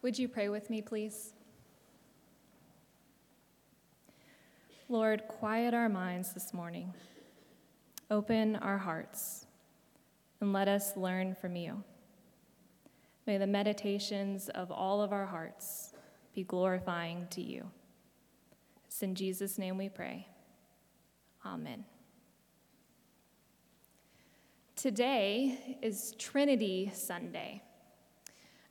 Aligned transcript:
Would 0.00 0.16
you 0.18 0.28
pray 0.28 0.48
with 0.48 0.70
me, 0.70 0.80
please? 0.80 1.32
Lord, 4.88 5.26
quiet 5.26 5.74
our 5.74 5.88
minds 5.88 6.32
this 6.32 6.54
morning. 6.54 6.94
Open 8.10 8.56
our 8.56 8.78
hearts 8.78 9.46
and 10.40 10.52
let 10.52 10.68
us 10.68 10.96
learn 10.96 11.34
from 11.34 11.56
you. 11.56 11.82
May 13.26 13.38
the 13.38 13.46
meditations 13.46 14.48
of 14.50 14.70
all 14.70 15.02
of 15.02 15.12
our 15.12 15.26
hearts 15.26 15.92
be 16.32 16.44
glorifying 16.44 17.26
to 17.30 17.42
you. 17.42 17.68
It's 18.86 19.02
in 19.02 19.16
Jesus' 19.16 19.58
name 19.58 19.76
we 19.76 19.88
pray. 19.88 20.28
Amen. 21.44 21.84
Today 24.76 25.76
is 25.82 26.14
Trinity 26.18 26.92
Sunday. 26.94 27.62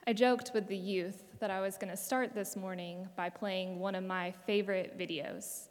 I 0.09 0.13
joked 0.13 0.51
with 0.53 0.69
the 0.69 0.77
youth 0.77 1.21
that 1.41 1.51
I 1.51 1.59
was 1.59 1.75
going 1.75 1.89
to 1.89 1.97
start 1.97 2.33
this 2.33 2.55
morning 2.55 3.09
by 3.17 3.27
playing 3.29 3.77
one 3.77 3.93
of 3.93 4.05
my 4.05 4.31
favorite 4.45 4.97
videos 4.97 5.67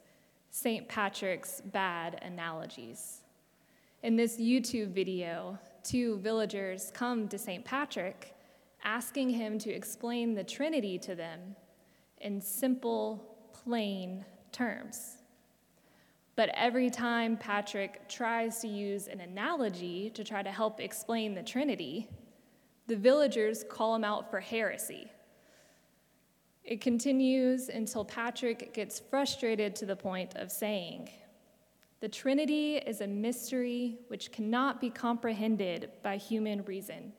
St. 0.51 0.87
Patrick's 0.87 1.59
Bad 1.61 2.19
Analogies. 2.21 3.21
In 4.03 4.15
this 4.15 4.37
YouTube 4.37 4.89
video, 4.89 5.57
two 5.83 6.19
villagers 6.19 6.91
come 6.93 7.27
to 7.29 7.39
St. 7.39 7.65
Patrick 7.65 8.35
asking 8.83 9.31
him 9.31 9.57
to 9.57 9.71
explain 9.71 10.35
the 10.35 10.43
Trinity 10.43 10.99
to 10.99 11.15
them 11.15 11.55
in 12.21 12.39
simple, 12.39 13.39
plain 13.53 14.23
terms. 14.51 15.17
But 16.35 16.51
every 16.53 16.91
time 16.91 17.37
Patrick 17.37 18.07
tries 18.07 18.59
to 18.59 18.67
use 18.67 19.07
an 19.07 19.19
analogy 19.19 20.11
to 20.11 20.23
try 20.23 20.43
to 20.43 20.51
help 20.51 20.79
explain 20.79 21.33
the 21.33 21.41
Trinity, 21.41 22.07
the 22.87 22.95
villagers 22.95 23.65
call 23.69 23.95
him 23.95 24.03
out 24.03 24.31
for 24.31 24.39
heresy. 24.39 25.11
It 26.63 26.81
continues 26.81 27.69
until 27.69 28.03
Patrick 28.03 28.73
gets 28.73 28.99
frustrated 28.99 29.75
to 29.77 29.85
the 29.85 29.95
point 29.95 30.35
of 30.35 30.51
saying, 30.51 31.09
The 31.99 32.09
Trinity 32.09 32.77
is 32.77 33.01
a 33.01 33.07
mystery 33.07 33.99
which 34.07 34.31
cannot 34.31 34.81
be 34.81 34.89
comprehended 34.89 35.91
by 36.01 36.17
human 36.17 36.63
reason, 36.63 37.13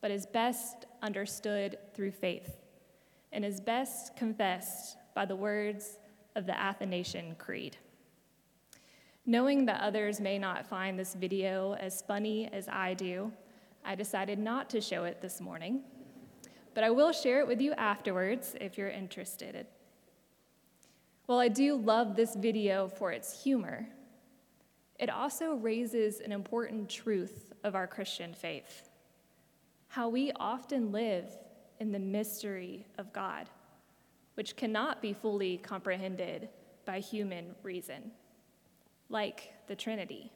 but 0.00 0.10
is 0.10 0.26
best 0.26 0.86
understood 1.02 1.78
through 1.94 2.12
faith, 2.12 2.56
and 3.32 3.44
is 3.44 3.60
best 3.60 4.16
confessed 4.16 4.96
by 5.14 5.24
the 5.24 5.36
words 5.36 5.98
of 6.36 6.46
the 6.46 6.58
Athanasian 6.58 7.34
Creed. 7.36 7.76
Knowing 9.26 9.66
that 9.66 9.82
others 9.82 10.20
may 10.20 10.38
not 10.38 10.66
find 10.66 10.98
this 10.98 11.14
video 11.14 11.74
as 11.74 12.00
funny 12.00 12.48
as 12.52 12.68
I 12.68 12.94
do, 12.94 13.30
I 13.88 13.96
decided 13.96 14.38
not 14.38 14.70
to 14.70 14.80
show 14.80 15.02
it 15.02 15.20
this 15.20 15.40
morning 15.40 15.82
but 16.78 16.84
I 16.84 16.90
will 16.90 17.10
share 17.10 17.40
it 17.40 17.48
with 17.48 17.60
you 17.60 17.72
afterwards 17.72 18.54
if 18.60 18.78
you're 18.78 18.88
interested. 18.88 19.66
While 21.26 21.40
I 21.40 21.48
do 21.48 21.74
love 21.74 22.14
this 22.14 22.36
video 22.36 22.86
for 22.86 23.10
its 23.10 23.42
humor, 23.42 23.88
it 24.96 25.10
also 25.10 25.54
raises 25.54 26.20
an 26.20 26.30
important 26.30 26.88
truth 26.88 27.52
of 27.64 27.74
our 27.74 27.88
Christian 27.88 28.32
faith 28.32 28.90
how 29.88 30.08
we 30.08 30.30
often 30.36 30.92
live 30.92 31.36
in 31.80 31.90
the 31.90 31.98
mystery 31.98 32.86
of 32.96 33.12
God, 33.12 33.50
which 34.34 34.54
cannot 34.54 35.02
be 35.02 35.12
fully 35.12 35.58
comprehended 35.58 36.48
by 36.84 37.00
human 37.00 37.56
reason, 37.64 38.12
like 39.08 39.52
the 39.66 39.74
Trinity. 39.74 40.30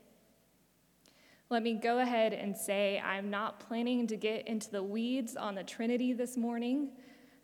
Let 1.53 1.63
me 1.63 1.75
go 1.75 1.99
ahead 1.99 2.33
and 2.33 2.57
say 2.57 2.99
I'm 3.05 3.29
not 3.29 3.61
planning 3.61 4.07
to 4.07 4.17
get 4.17 4.49
into 4.49 4.71
the 4.71 4.83
weeds 4.83 5.37
on 5.37 5.55
the 5.55 5.63
Trinity 5.63 6.15
this 6.15 6.39
morning. 6.39 6.93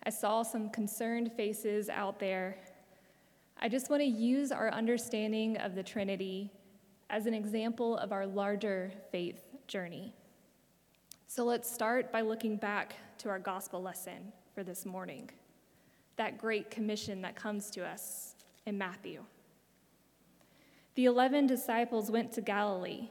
I 0.04 0.08
saw 0.08 0.42
some 0.42 0.70
concerned 0.70 1.30
faces 1.36 1.90
out 1.90 2.18
there. 2.18 2.56
I 3.60 3.68
just 3.68 3.90
want 3.90 4.00
to 4.00 4.08
use 4.08 4.50
our 4.50 4.70
understanding 4.70 5.58
of 5.58 5.74
the 5.74 5.82
Trinity 5.82 6.50
as 7.10 7.26
an 7.26 7.34
example 7.34 7.98
of 7.98 8.10
our 8.10 8.26
larger 8.26 8.90
faith 9.12 9.42
journey. 9.66 10.14
So 11.26 11.44
let's 11.44 11.70
start 11.70 12.10
by 12.10 12.22
looking 12.22 12.56
back 12.56 12.94
to 13.18 13.28
our 13.28 13.38
gospel 13.38 13.82
lesson 13.82 14.32
for 14.54 14.64
this 14.64 14.86
morning, 14.86 15.28
that 16.16 16.38
great 16.38 16.70
commission 16.70 17.20
that 17.20 17.36
comes 17.36 17.68
to 17.72 17.84
us 17.84 18.36
in 18.64 18.78
Matthew. 18.78 19.22
The 20.94 21.04
11 21.04 21.46
disciples 21.46 22.10
went 22.10 22.32
to 22.32 22.40
Galilee 22.40 23.10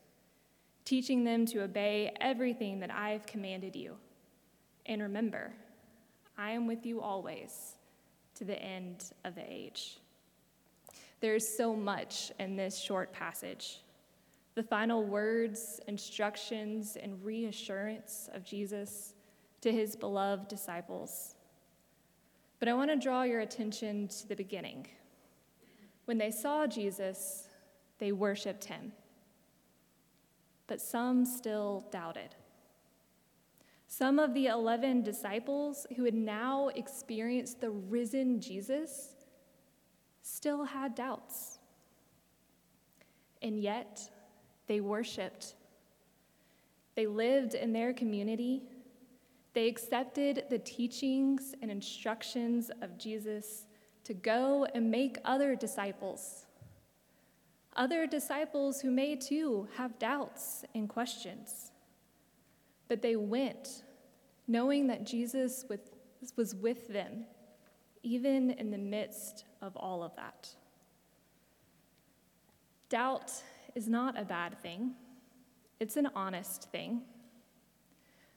teaching 0.91 1.23
them 1.23 1.45
to 1.45 1.63
obey 1.63 2.11
everything 2.19 2.81
that 2.81 2.91
I 2.91 3.11
have 3.11 3.25
commanded 3.25 3.77
you. 3.77 3.95
And 4.85 5.01
remember, 5.01 5.53
I 6.37 6.51
am 6.51 6.67
with 6.67 6.85
you 6.85 6.99
always 6.99 7.77
to 8.35 8.43
the 8.43 8.61
end 8.61 9.05
of 9.23 9.33
the 9.35 9.49
age. 9.49 9.99
There 11.21 11.33
is 11.33 11.47
so 11.47 11.73
much 11.73 12.33
in 12.41 12.57
this 12.57 12.77
short 12.77 13.13
passage. 13.13 13.79
The 14.55 14.63
final 14.63 15.05
words, 15.05 15.79
instructions, 15.87 16.97
and 17.01 17.23
reassurance 17.23 18.29
of 18.33 18.43
Jesus 18.43 19.13
to 19.61 19.71
his 19.71 19.95
beloved 19.95 20.49
disciples. 20.49 21.35
But 22.59 22.67
I 22.67 22.73
want 22.73 22.91
to 22.91 22.97
draw 22.97 23.23
your 23.23 23.39
attention 23.39 24.09
to 24.09 24.27
the 24.27 24.35
beginning. 24.35 24.87
When 26.03 26.17
they 26.17 26.31
saw 26.31 26.67
Jesus, 26.67 27.47
they 27.97 28.11
worshiped 28.11 28.65
him 28.65 28.91
but 30.71 30.79
some 30.79 31.25
still 31.25 31.85
doubted. 31.91 32.33
Some 33.89 34.19
of 34.19 34.33
the 34.33 34.45
11 34.45 35.01
disciples 35.01 35.85
who 35.97 36.05
had 36.05 36.13
now 36.13 36.69
experienced 36.69 37.59
the 37.59 37.71
risen 37.71 38.39
Jesus 38.39 39.15
still 40.21 40.63
had 40.63 40.95
doubts. 40.95 41.59
And 43.41 43.59
yet, 43.59 44.09
they 44.67 44.79
worshiped. 44.79 45.55
They 46.95 47.05
lived 47.05 47.53
in 47.53 47.73
their 47.73 47.91
community. 47.91 48.63
They 49.51 49.67
accepted 49.67 50.45
the 50.49 50.59
teachings 50.59 51.53
and 51.61 51.69
instructions 51.69 52.71
of 52.81 52.97
Jesus 52.97 53.65
to 54.05 54.13
go 54.13 54.65
and 54.73 54.89
make 54.89 55.17
other 55.25 55.53
disciples 55.53 56.45
other 57.75 58.05
disciples 58.05 58.81
who 58.81 58.91
may 58.91 59.15
too 59.15 59.67
have 59.77 59.97
doubts 59.99 60.65
and 60.75 60.89
questions. 60.89 61.71
But 62.87 63.01
they 63.01 63.15
went 63.15 63.83
knowing 64.47 64.87
that 64.87 65.05
Jesus 65.05 65.65
was 66.35 66.55
with 66.55 66.87
them, 66.89 67.25
even 68.03 68.51
in 68.51 68.71
the 68.71 68.77
midst 68.77 69.45
of 69.61 69.75
all 69.77 70.03
of 70.03 70.15
that. 70.17 70.49
Doubt 72.89 73.31
is 73.75 73.87
not 73.87 74.19
a 74.19 74.25
bad 74.25 74.59
thing, 74.61 74.91
it's 75.79 75.95
an 75.95 76.09
honest 76.15 76.69
thing. 76.71 77.01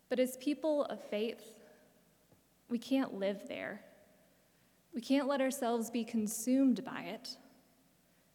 But 0.09 0.21
as 0.21 0.37
people 0.37 0.84
of 0.84 1.03
faith, 1.03 1.59
we 2.69 2.78
can't 2.78 3.15
live 3.15 3.49
there. 3.49 3.81
We 4.94 5.00
can't 5.00 5.26
let 5.26 5.41
ourselves 5.41 5.91
be 5.91 6.05
consumed 6.05 6.85
by 6.85 7.03
it. 7.03 7.37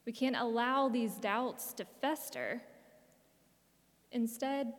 We 0.06 0.12
can't 0.12 0.36
allow 0.36 0.90
these 0.90 1.16
doubts 1.16 1.74
to 1.74 1.86
fester. 2.02 2.62
Instead, 4.12 4.74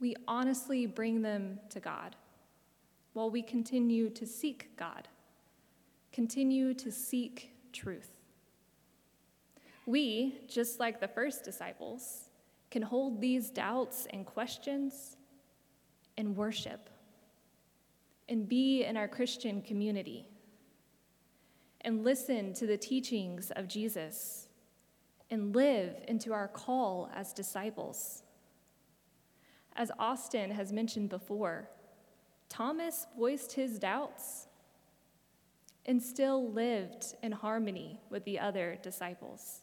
we 0.00 0.14
honestly 0.28 0.86
bring 0.86 1.22
them 1.22 1.58
to 1.70 1.80
God 1.80 2.16
while 3.14 3.30
we 3.30 3.40
continue 3.40 4.10
to 4.10 4.26
seek 4.26 4.76
God, 4.76 5.08
continue 6.12 6.74
to 6.74 6.92
seek 6.92 7.50
truth. 7.72 8.10
We, 9.86 10.34
just 10.48 10.80
like 10.80 11.00
the 11.00 11.08
first 11.08 11.44
disciples, 11.44 12.28
can 12.70 12.82
hold 12.82 13.20
these 13.20 13.50
doubts 13.50 14.06
and 14.10 14.26
questions 14.26 15.16
and 16.18 16.36
worship 16.36 16.90
and 18.28 18.48
be 18.48 18.84
in 18.84 18.96
our 18.96 19.08
Christian 19.08 19.62
community 19.62 20.26
and 21.86 22.04
listen 22.04 22.52
to 22.52 22.66
the 22.66 22.76
teachings 22.76 23.52
of 23.52 23.68
Jesus 23.68 24.48
and 25.30 25.54
live 25.54 25.94
into 26.08 26.32
our 26.32 26.48
call 26.48 27.08
as 27.14 27.32
disciples. 27.32 28.24
As 29.76 29.92
Austin 29.98 30.50
has 30.50 30.72
mentioned 30.72 31.08
before, 31.08 31.70
Thomas 32.48 33.06
voiced 33.16 33.52
his 33.52 33.78
doubts, 33.78 34.48
and 35.88 36.02
still 36.02 36.50
lived 36.50 37.14
in 37.22 37.30
harmony 37.30 38.00
with 38.10 38.24
the 38.24 38.40
other 38.40 38.76
disciples. 38.82 39.60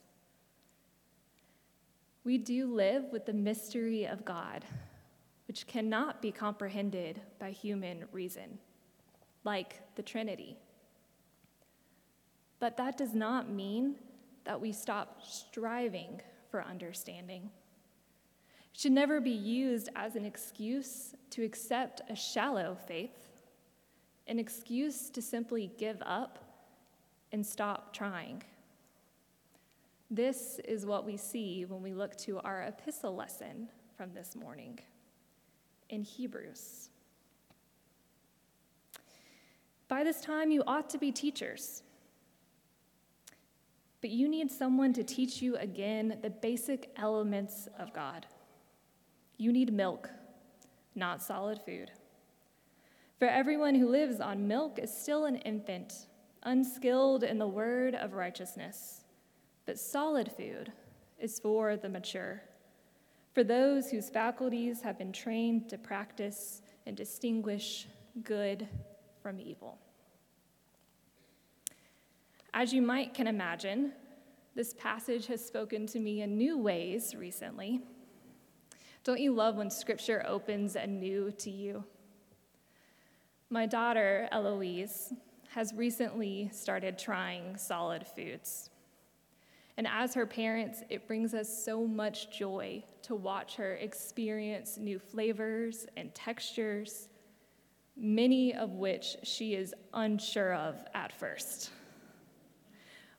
We 2.23 2.37
do 2.37 2.73
live 2.73 3.05
with 3.11 3.25
the 3.25 3.33
mystery 3.33 4.05
of 4.05 4.23
God, 4.23 4.63
which 5.49 5.67
cannot 5.67 6.21
be 6.21 6.31
comprehended 6.31 7.19
by 7.39 7.51
human 7.51 8.05
reason, 8.13 8.59
like 9.43 9.81
the 9.95 10.01
Trinity. 10.01 10.57
But 12.63 12.77
that 12.77 12.95
does 12.95 13.13
not 13.13 13.49
mean 13.49 13.95
that 14.45 14.61
we 14.61 14.71
stop 14.71 15.21
striving 15.21 16.21
for 16.49 16.63
understanding. 16.63 17.49
It 18.73 18.79
should 18.79 18.93
never 18.93 19.19
be 19.19 19.31
used 19.31 19.89
as 19.97 20.15
an 20.15 20.23
excuse 20.23 21.13
to 21.31 21.43
accept 21.43 21.99
a 22.09 22.15
shallow 22.15 22.77
faith, 22.87 23.27
an 24.27 24.39
excuse 24.39 25.09
to 25.09 25.21
simply 25.21 25.73
give 25.77 26.01
up 26.05 26.39
and 27.33 27.45
stop 27.45 27.93
trying. 27.93 28.41
This 30.09 30.61
is 30.63 30.85
what 30.85 31.05
we 31.05 31.17
see 31.17 31.65
when 31.65 31.83
we 31.83 31.93
look 31.93 32.15
to 32.19 32.39
our 32.45 32.61
epistle 32.61 33.13
lesson 33.13 33.67
from 33.97 34.13
this 34.13 34.37
morning 34.37 34.79
in 35.89 36.01
Hebrews. 36.01 36.91
By 39.89 40.05
this 40.05 40.21
time, 40.21 40.49
you 40.49 40.63
ought 40.65 40.89
to 40.91 40.97
be 40.97 41.11
teachers 41.11 41.83
but 44.03 44.11
you 44.11 44.27
need 44.27 44.51
someone 44.51 44.91
to 44.91 45.01
teach 45.01 45.41
you 45.41 45.55
again 45.55 46.19
the 46.21 46.29
basic 46.29 46.91
elements 46.97 47.69
of 47.79 47.93
God. 47.93 48.25
You 49.37 49.53
need 49.53 49.71
milk, 49.71 50.09
not 50.93 51.23
solid 51.23 51.61
food. 51.65 51.89
For 53.17 53.29
everyone 53.29 53.75
who 53.75 53.87
lives 53.87 54.19
on 54.19 54.45
milk 54.45 54.77
is 54.77 54.93
still 54.93 55.23
an 55.23 55.37
infant, 55.37 56.07
unskilled 56.43 57.23
in 57.23 57.37
the 57.37 57.47
word 57.47 57.95
of 57.95 58.11
righteousness. 58.11 59.05
But 59.65 59.79
solid 59.79 60.29
food 60.35 60.73
is 61.17 61.39
for 61.39 61.77
the 61.77 61.87
mature, 61.87 62.43
for 63.33 63.45
those 63.45 63.89
whose 63.89 64.09
faculties 64.09 64.81
have 64.81 64.97
been 64.97 65.13
trained 65.13 65.69
to 65.69 65.77
practice 65.77 66.61
and 66.85 66.97
distinguish 66.97 67.87
good 68.21 68.67
from 69.21 69.39
evil. 69.39 69.77
As 72.55 72.71
you 72.71 72.83
might 72.83 73.15
can 73.15 73.25
imagine, 73.25 73.93
this 74.53 74.75
passage 74.75 75.25
has 75.25 75.43
spoken 75.43 75.87
to 75.87 75.99
me 75.99 76.21
in 76.21 76.37
new 76.37 76.55
ways 76.55 77.15
recently. 77.15 77.81
Don't 79.03 79.19
you 79.19 79.33
love 79.33 79.55
when 79.55 79.71
scripture 79.71 80.23
opens 80.27 80.75
anew 80.75 81.31
to 81.39 81.49
you? 81.49 81.83
My 83.49 83.65
daughter, 83.65 84.29
Eloise, 84.31 85.13
has 85.49 85.73
recently 85.73 86.49
started 86.53 86.99
trying 86.99 87.57
solid 87.57 88.05
foods. 88.05 88.69
And 89.77 89.87
as 89.87 90.13
her 90.13 90.27
parents, 90.27 90.83
it 90.89 91.07
brings 91.07 91.33
us 91.33 91.65
so 91.65 91.87
much 91.87 92.37
joy 92.37 92.83
to 93.01 93.15
watch 93.15 93.55
her 93.55 93.73
experience 93.73 94.77
new 94.77 94.99
flavors 94.99 95.87
and 95.97 96.13
textures, 96.13 97.09
many 97.97 98.53
of 98.53 98.73
which 98.73 99.17
she 99.23 99.55
is 99.55 99.73
unsure 99.93 100.53
of 100.53 100.83
at 100.93 101.11
first. 101.11 101.71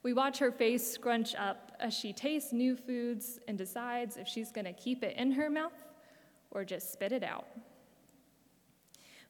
We 0.04 0.12
watch 0.12 0.38
her 0.38 0.52
face 0.52 0.86
scrunch 0.86 1.34
up 1.34 1.72
as 1.80 1.94
she 1.94 2.12
tastes 2.12 2.52
new 2.52 2.76
foods 2.76 3.40
and 3.48 3.56
decides 3.56 4.18
if 4.18 4.28
she's 4.28 4.52
going 4.52 4.66
to 4.66 4.74
keep 4.74 5.02
it 5.02 5.16
in 5.16 5.32
her 5.32 5.48
mouth 5.48 5.72
or 6.50 6.62
just 6.62 6.92
spit 6.92 7.10
it 7.10 7.24
out. 7.24 7.46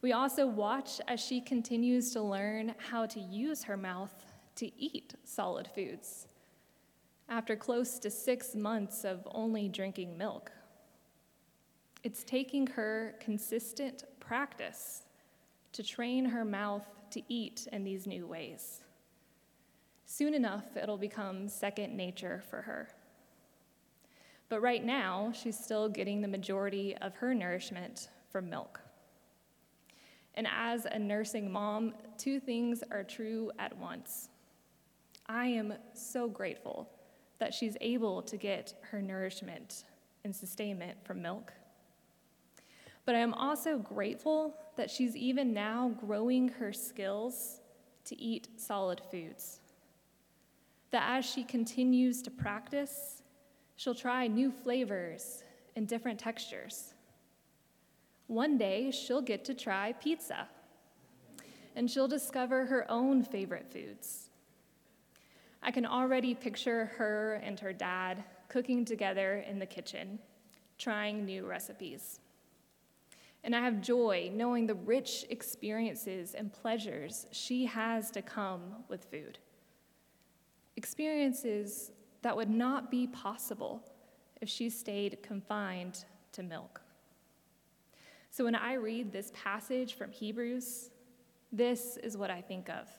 We 0.01 0.11
also 0.11 0.45
watch 0.45 0.99
as 1.07 1.21
she 1.21 1.39
continues 1.39 2.11
to 2.11 2.21
learn 2.21 2.75
how 2.77 3.05
to 3.07 3.19
use 3.21 3.63
her 3.63 3.77
mouth 3.77 4.13
to 4.57 4.69
eat 4.77 5.15
solid 5.23 5.69
foods 5.73 6.27
after 7.29 7.55
close 7.55 7.97
to 7.99 8.11
six 8.11 8.53
months 8.53 9.05
of 9.05 9.25
only 9.31 9.69
drinking 9.69 10.17
milk. 10.17 10.51
It's 12.03 12.23
taking 12.25 12.67
her 12.67 13.15
consistent 13.21 14.03
practice 14.19 15.03
to 15.71 15.81
train 15.81 16.25
her 16.25 16.45
mouth 16.45 16.85
to 17.11 17.21
eat 17.29 17.67
in 17.71 17.85
these 17.85 18.05
new 18.05 18.27
ways. 18.27 18.81
Soon 20.05 20.33
enough, 20.33 20.77
it'll 20.81 20.97
become 20.97 21.49
second 21.49 21.97
nature 21.97 22.43
for 22.49 22.61
her. 22.61 22.89
But 24.49 24.61
right 24.61 24.83
now, 24.83 25.31
she's 25.33 25.57
still 25.57 25.89
getting 25.89 26.21
the 26.21 26.27
majority 26.27 26.95
of 26.97 27.15
her 27.15 27.33
nourishment 27.33 28.09
from 28.29 28.49
milk. 28.49 28.79
And 30.35 30.47
as 30.47 30.85
a 30.85 30.99
nursing 30.99 31.51
mom, 31.51 31.95
two 32.17 32.39
things 32.39 32.83
are 32.91 33.03
true 33.03 33.51
at 33.57 33.75
once. 33.77 34.29
I 35.27 35.47
am 35.47 35.73
so 35.93 36.27
grateful 36.27 36.89
that 37.39 37.53
she's 37.53 37.75
able 37.81 38.21
to 38.21 38.37
get 38.37 38.75
her 38.91 39.01
nourishment 39.01 39.85
and 40.23 40.35
sustainment 40.35 41.03
from 41.03 41.21
milk. 41.21 41.51
But 43.05 43.15
I 43.15 43.19
am 43.19 43.33
also 43.33 43.77
grateful 43.77 44.55
that 44.77 44.91
she's 44.91 45.15
even 45.15 45.53
now 45.53 45.95
growing 45.99 46.49
her 46.49 46.73
skills 46.73 47.61
to 48.05 48.19
eat 48.21 48.47
solid 48.57 49.01
foods 49.09 49.59
that 50.91 51.17
as 51.17 51.25
she 51.25 51.43
continues 51.43 52.21
to 52.21 52.31
practice, 52.31 53.21
she'll 53.75 53.95
try 53.95 54.27
new 54.27 54.51
flavors 54.51 55.43
and 55.75 55.87
different 55.87 56.19
textures. 56.19 56.93
One 58.27 58.57
day, 58.57 58.91
she'll 58.91 59.21
get 59.21 59.45
to 59.45 59.53
try 59.53 59.93
pizza, 59.93 60.47
and 61.75 61.89
she'll 61.89 62.07
discover 62.07 62.65
her 62.65 62.89
own 62.89 63.23
favorite 63.23 63.71
foods. 63.71 64.29
I 65.61 65.71
can 65.71 65.85
already 65.85 66.33
picture 66.33 66.85
her 66.97 67.41
and 67.43 67.59
her 67.59 67.73
dad 67.73 68.23
cooking 68.47 68.85
together 68.85 69.43
in 69.47 69.59
the 69.59 69.65
kitchen, 69.65 70.19
trying 70.77 71.25
new 71.25 71.45
recipes. 71.45 72.19
And 73.43 73.55
I 73.55 73.61
have 73.61 73.81
joy 73.81 74.31
knowing 74.33 74.65
the 74.65 74.75
rich 74.75 75.25
experiences 75.29 76.33
and 76.33 76.51
pleasures 76.51 77.27
she 77.31 77.65
has 77.65 78.09
to 78.11 78.21
come 78.21 78.83
with 78.89 79.05
food 79.05 79.37
experiences 80.77 81.91
that 82.21 82.35
would 82.35 82.49
not 82.49 82.91
be 82.91 83.07
possible 83.07 83.83
if 84.41 84.49
she 84.49 84.69
stayed 84.69 85.21
confined 85.23 86.05
to 86.31 86.43
milk. 86.43 86.81
So 88.31 88.43
when 88.43 88.55
I 88.55 88.73
read 88.73 89.11
this 89.11 89.31
passage 89.33 89.93
from 89.93 90.11
Hebrews, 90.11 90.89
this 91.51 91.97
is 91.97 92.17
what 92.17 92.29
I 92.29 92.41
think 92.41 92.69
of. 92.69 92.89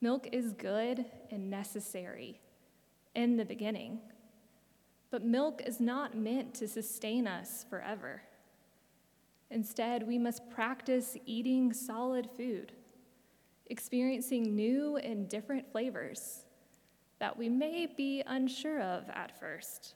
Milk 0.00 0.28
is 0.32 0.52
good 0.52 1.04
and 1.30 1.48
necessary 1.48 2.40
in 3.14 3.36
the 3.36 3.44
beginning, 3.44 4.00
but 5.10 5.24
milk 5.24 5.62
is 5.64 5.80
not 5.80 6.16
meant 6.16 6.54
to 6.54 6.68
sustain 6.68 7.26
us 7.26 7.64
forever. 7.70 8.22
Instead, 9.50 10.06
we 10.06 10.18
must 10.18 10.50
practice 10.50 11.16
eating 11.24 11.72
solid 11.72 12.28
food, 12.36 12.72
experiencing 13.66 14.54
new 14.54 14.98
and 14.98 15.28
different 15.28 15.70
flavors 15.72 16.44
that 17.18 17.36
we 17.36 17.48
may 17.48 17.86
be 17.86 18.22
unsure 18.26 18.80
of 18.80 19.08
at 19.10 19.38
first. 19.38 19.94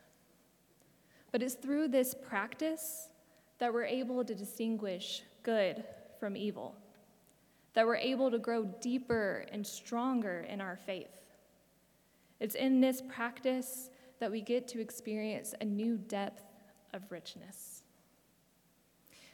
But 1.31 1.43
it's 1.43 1.55
through 1.55 1.88
this 1.88 2.14
practice 2.14 3.09
that 3.59 3.73
we're 3.73 3.85
able 3.85 4.25
to 4.25 4.35
distinguish 4.35 5.23
good 5.43 5.85
from 6.19 6.37
evil, 6.37 6.75
that 7.75 7.87
we're 7.87 7.97
able 7.97 8.31
to 8.31 8.38
grow 8.38 8.64
deeper 8.81 9.47
and 9.52 9.67
stronger 9.67 10.47
in 10.49 10.61
our 10.61 10.76
faith. 10.76 11.31
It's 12.41 12.55
in 12.55 12.81
this 12.81 13.02
practice 13.09 13.88
that 14.19 14.31
we 14.31 14.41
get 14.41 14.69
to 14.69 14.81
experience 14.81 15.55
a 15.61 15.64
new 15.64 15.97
depth 15.97 16.45
of 16.93 17.02
richness. 17.11 17.83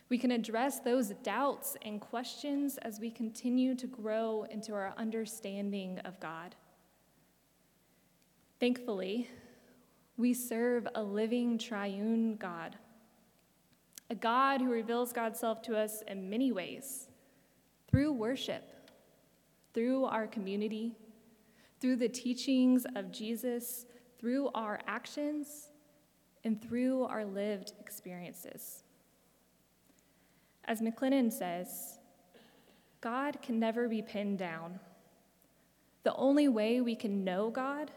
We 0.09 0.19
can 0.19 0.31
address 0.31 0.81
those 0.81 1.11
doubts 1.23 1.77
and 1.83 2.01
questions 2.01 2.79
as 2.79 2.99
we 2.99 3.11
continue 3.11 3.75
to 3.75 3.87
grow 3.87 4.47
into 4.51 4.73
our 4.73 4.95
understanding 4.97 5.99
of 6.05 6.19
God. 6.21 6.55
Thankfully, 8.61 9.31
we 10.17 10.35
serve 10.35 10.89
a 10.97 11.03
living 11.03 11.59
triune 11.59 12.35
God, 12.37 12.77
a 14.11 14.17
God 14.17 14.61
who 14.61 14.69
reveals 14.69 15.13
God's 15.13 15.39
self 15.39 15.63
to 15.63 15.77
us 15.77 16.03
in 16.09 16.29
many 16.29 16.51
ways 16.51 17.09
through 17.89 18.13
worship, 18.13 18.91
through 19.75 20.05
our 20.07 20.27
community, 20.27 20.97
through 21.81 21.97
the 21.97 22.09
teachings 22.09 22.85
of 22.97 23.13
Jesus, 23.13 23.87
through 24.19 24.51
our 24.55 24.81
actions, 24.89 25.69
and 26.43 26.61
through 26.61 27.05
our 27.05 27.25
lived 27.25 27.73
experiences. 27.81 28.83
As 30.65 30.81
McLennan 30.81 31.33
says, 31.33 31.99
God 33.01 33.41
can 33.41 33.61
never 33.61 33.89
be 33.89 34.03
pinned 34.03 34.39
down. 34.39 34.81
The 36.03 36.15
only 36.17 36.49
way 36.49 36.81
we 36.81 36.97
can 36.97 37.23
know 37.23 37.51
God 37.51 37.93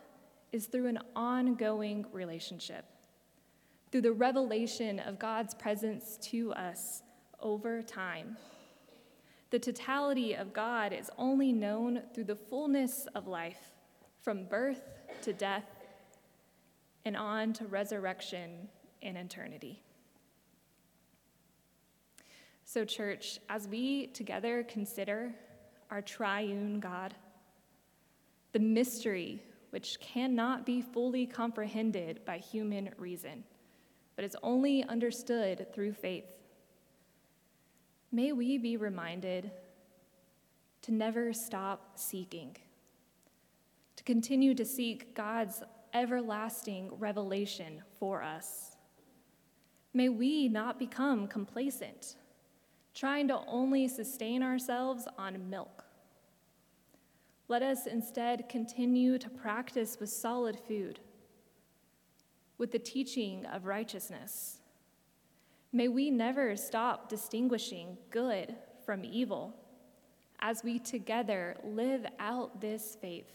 is 0.52 0.66
through 0.66 0.88
an 0.88 1.00
ongoing 1.16 2.06
relationship, 2.12 2.86
through 3.92 4.02
the 4.02 4.12
revelation 4.12 5.00
of 5.00 5.20
God's 5.20 5.54
presence 5.54 6.18
to 6.24 6.54
us 6.54 7.04
over 7.40 7.82
time. 7.82 8.38
The 9.50 9.60
totality 9.60 10.34
of 10.34 10.54
God 10.54 10.94
is 10.94 11.10
only 11.18 11.52
known 11.52 12.04
through 12.14 12.26
the 12.26 12.36
fullness 12.36 13.08
of 13.16 13.28
life, 13.28 13.72
from 14.22 14.46
birth 14.46 14.84
to 15.24 15.34
death 15.34 15.66
and 17.06 17.18
on 17.18 17.54
to 17.54 17.66
resurrection 17.66 18.70
and 19.02 19.18
eternity. 19.18 19.82
So, 22.64 22.86
church, 22.86 23.40
as 23.50 23.68
we 23.68 24.08
together 24.08 24.64
consider 24.64 25.34
our 25.90 26.02
triune 26.02 26.80
God, 26.80 27.14
the 28.54 28.60
mystery 28.60 29.42
which 29.72 30.00
cannot 30.00 30.66
be 30.66 30.82
fully 30.82 31.26
comprehended 31.26 32.24
by 32.26 32.38
human 32.38 32.90
reason, 32.98 33.44
but 34.16 34.24
is 34.24 34.38
only 34.44 34.84
understood 34.84 35.68
through 35.74 35.94
faith, 35.94 36.26
may 38.12 38.32
we 38.32 38.58
be 38.58 38.78
reminded 38.78 39.52
to 40.84 40.92
never 40.92 41.34
stop 41.34 41.92
seeking, 41.96 42.56
to 43.96 44.04
continue 44.04 44.54
to 44.54 44.66
seek 44.66 45.16
God's 45.16 45.64
everlasting 45.94 46.90
revelation 47.00 47.82
for 48.00 48.24
us. 48.24 48.78
May 49.94 50.10
we 50.10 50.48
not 50.48 50.80
become 50.80 51.28
complacent 51.28 52.16
trying 52.94 53.28
to 53.28 53.40
only 53.48 53.88
sustain 53.88 54.44
ourselves 54.44 55.08
on 55.18 55.50
milk. 55.50 55.81
Let 57.52 57.64
us 57.64 57.86
instead 57.86 58.48
continue 58.48 59.18
to 59.18 59.30
practice 59.30 59.98
with 60.00 60.10
solid 60.10 60.58
food, 60.58 61.02
with 62.58 62.72
the 62.72 62.80
teaching 62.80 63.46
of 63.46 63.66
righteousness. 63.66 64.62
May 65.74 65.90
we 65.90 66.12
never 66.12 66.56
stop 66.56 67.10
distinguishing 67.10 67.98
good 68.10 68.56
from 68.86 69.04
evil 69.04 69.54
as 70.40 70.64
we 70.64 70.80
together 70.80 71.58
live 71.66 72.06
out 72.20 72.62
this 72.62 72.96
faith 73.02 73.34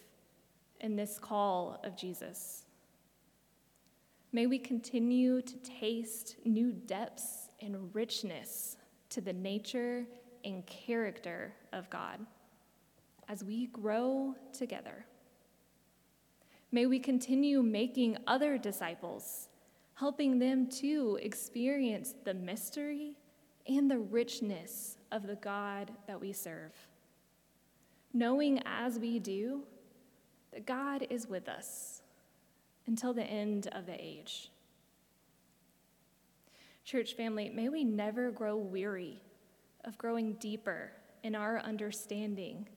and 0.81 0.99
this 0.99 1.19
call 1.19 1.79
of 1.85 1.95
Jesus. 1.95 2.65
May 4.33 4.47
we 4.47 4.59
continue 4.59 5.43
to 5.43 5.57
taste 5.59 6.37
new 6.47 6.73
depths 6.73 7.51
and 7.61 7.95
richness 7.95 8.79
to 9.11 9.21
the 9.21 9.35
nature 9.35 10.07
and 10.43 10.65
character 10.65 11.53
of 11.75 11.91
God 11.91 12.21
as 13.29 13.45
we 13.45 13.67
grow 13.67 14.35
together. 14.57 15.07
May 16.73 16.87
we 16.87 16.99
continue 16.99 17.63
making 17.63 18.19
other 18.27 18.59
disciples, 18.59 19.49
helping 19.95 20.39
them 20.39 20.69
to 20.69 21.19
experience 21.23 22.15
the 22.25 22.35
mystery 22.35 23.17
and 23.69 23.91
the 23.91 23.99
richness 23.99 24.99
of 25.13 25.27
the 25.27 25.37
God 25.37 25.91
that 26.07 26.21
we 26.21 26.33
serve. 26.33 26.73
Knowing 28.13 28.63
as 28.65 28.99
we 28.99 29.19
do 29.19 29.65
that 30.53 30.67
God 30.67 31.07
is 31.11 31.27
with 31.27 31.49
us 31.49 32.03
until 32.87 33.13
the 33.13 33.25
end 33.25 33.69
of 33.73 33.87
the 33.87 34.01
age. 34.01 34.51
Church 36.85 37.15
family, 37.15 37.51
may 37.51 37.69
we 37.69 37.83
never 37.83 38.31
grow 38.31 38.57
weary 38.57 39.21
of 39.85 39.99
growing 39.99 40.35
deeper 40.35 40.93
in 41.23 41.35
our 41.35 41.59
understanding 41.61 42.69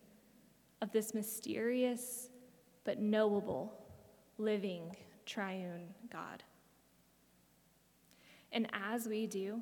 of 0.81 0.91
this 0.91 1.13
mysterious 1.13 2.29
but 2.83 2.99
knowable, 2.99 3.73
living, 4.37 4.95
triune 5.25 5.93
God. 6.11 6.43
And 8.51 8.67
as 8.73 9.07
we 9.07 9.27
do, 9.27 9.61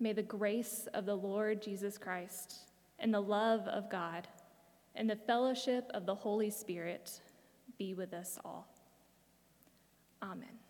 may 0.00 0.12
the 0.12 0.22
grace 0.22 0.88
of 0.94 1.06
the 1.06 1.14
Lord 1.14 1.60
Jesus 1.60 1.98
Christ 1.98 2.54
and 2.98 3.12
the 3.12 3.20
love 3.20 3.66
of 3.68 3.90
God 3.90 4.26
and 4.94 5.08
the 5.08 5.16
fellowship 5.16 5.90
of 5.94 6.06
the 6.06 6.14
Holy 6.14 6.50
Spirit 6.50 7.20
be 7.78 7.94
with 7.94 8.12
us 8.12 8.38
all. 8.44 8.68
Amen. 10.22 10.67